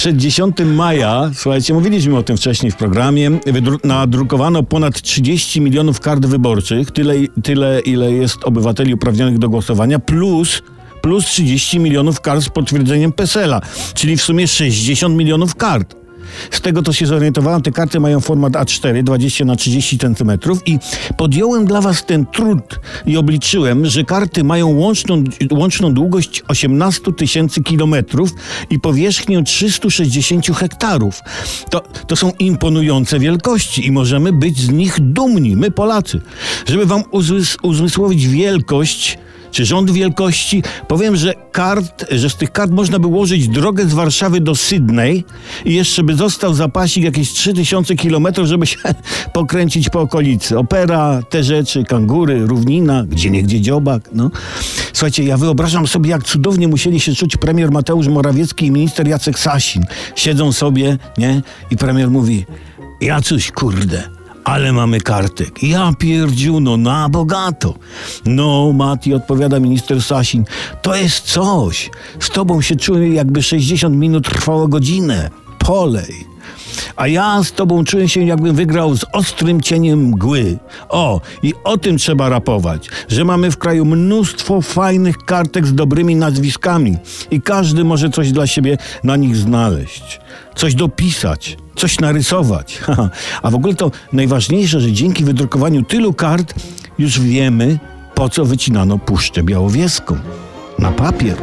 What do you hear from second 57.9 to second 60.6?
Morawiecki i minister Jacek Sasin. Siedzą